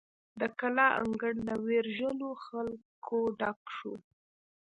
[0.39, 3.93] د کلا انګړ له ویرژلو خلکو ډک شو.